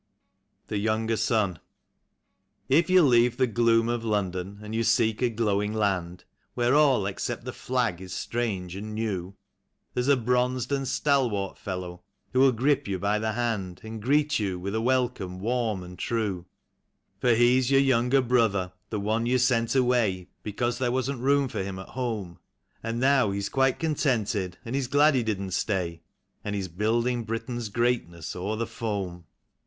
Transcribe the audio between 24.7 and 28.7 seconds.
he's glad he didn't stay, And he's building Britain's greatness o'er the